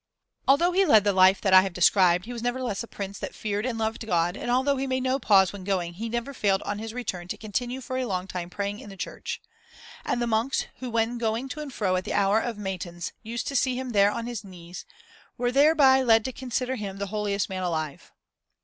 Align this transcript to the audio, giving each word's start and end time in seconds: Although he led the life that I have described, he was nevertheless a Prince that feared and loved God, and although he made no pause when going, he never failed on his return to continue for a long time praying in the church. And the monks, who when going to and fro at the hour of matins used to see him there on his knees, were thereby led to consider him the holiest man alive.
Although 0.47 0.71
he 0.71 0.83
led 0.83 1.03
the 1.03 1.13
life 1.13 1.39
that 1.41 1.53
I 1.53 1.61
have 1.61 1.73
described, 1.73 2.25
he 2.25 2.33
was 2.33 2.41
nevertheless 2.41 2.81
a 2.81 2.87
Prince 2.87 3.19
that 3.19 3.35
feared 3.35 3.67
and 3.67 3.77
loved 3.77 4.07
God, 4.07 4.35
and 4.35 4.49
although 4.49 4.75
he 4.77 4.87
made 4.87 5.03
no 5.03 5.19
pause 5.19 5.53
when 5.53 5.63
going, 5.63 5.93
he 5.93 6.09
never 6.09 6.33
failed 6.33 6.63
on 6.63 6.79
his 6.79 6.91
return 6.91 7.27
to 7.27 7.37
continue 7.37 7.81
for 7.81 7.97
a 7.99 8.05
long 8.07 8.25
time 8.25 8.49
praying 8.49 8.79
in 8.79 8.89
the 8.89 8.97
church. 8.97 9.43
And 10.03 10.19
the 10.19 10.25
monks, 10.25 10.65
who 10.77 10.89
when 10.89 11.19
going 11.19 11.49
to 11.49 11.59
and 11.59 11.71
fro 11.71 11.95
at 11.97 12.03
the 12.05 12.13
hour 12.13 12.39
of 12.39 12.57
matins 12.57 13.13
used 13.21 13.47
to 13.49 13.55
see 13.55 13.75
him 13.75 13.91
there 13.91 14.09
on 14.09 14.25
his 14.25 14.43
knees, 14.43 14.85
were 15.37 15.51
thereby 15.51 16.01
led 16.01 16.25
to 16.25 16.31
consider 16.33 16.77
him 16.77 16.97
the 16.97 17.05
holiest 17.13 17.47
man 17.47 17.61
alive. 17.61 18.11